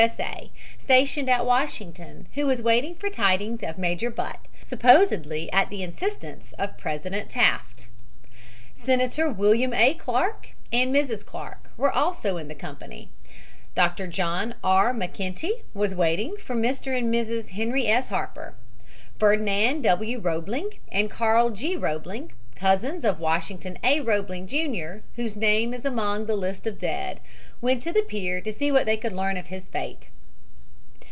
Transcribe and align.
S. 0.01 0.19
A., 0.19 0.49
stationed 0.79 1.29
at 1.29 1.45
Washington, 1.45 2.25
who 2.33 2.47
was 2.47 2.59
waiting 2.59 2.95
for 2.95 3.07
tidings 3.07 3.61
of 3.61 3.77
Major 3.77 4.09
Butt, 4.09 4.39
supposedly 4.63 5.47
at 5.53 5.69
the 5.69 5.83
instance 5.83 6.53
of 6.57 6.75
President 6.79 7.29
Taft. 7.29 7.87
Senator 8.73 9.29
William 9.29 9.75
A. 9.75 9.93
Clark 9.93 10.53
and 10.73 10.91
Mrs. 10.91 11.23
Clark 11.23 11.69
were 11.77 11.91
also 11.91 12.37
in 12.37 12.47
the 12.47 12.55
company. 12.55 13.11
Dr. 13.75 14.07
John 14.07 14.55
R. 14.63 14.91
MacKenty 14.91 15.61
was 15.75 15.93
waiting 15.93 16.35
for 16.37 16.55
Mr. 16.55 16.97
and 16.97 17.13
Mrs. 17.13 17.49
Henry 17.49 17.85
S. 17.85 18.07
Harper. 18.07 18.55
Ferdinand 19.19 19.81
W. 19.83 20.17
Roebling 20.17 20.79
and 20.91 21.11
Carl 21.11 21.51
G. 21.51 21.75
Roebling, 21.75 22.31
cousins 22.55 23.05
of 23.05 23.19
Washington 23.19 23.77
A. 23.83 23.99
Roebling, 24.01 24.45
Jr., 24.47 25.03
whose 25.15 25.35
name 25.35 25.73
is 25.75 25.83
among 25.85 26.25
the 26.25 26.35
list 26.35 26.65
of 26.67 26.77
dead, 26.79 27.19
went 27.59 27.81
to 27.81 27.91
the 27.91 28.03
pier 28.03 28.39
to 28.41 28.51
see 28.51 28.71
what 28.71 28.85
they 28.87 28.97
could 28.97 29.13
learn 29.13 29.37
of 29.37 29.47
his 29.47 29.69
fate. 29.69 30.09